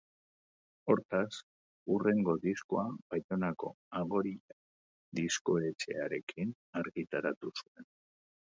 [0.91, 1.33] Hortaz,
[1.95, 4.59] hurrengo diskoa Baionako Agorila
[5.21, 7.91] diskoetxearekin argitaratu zuen.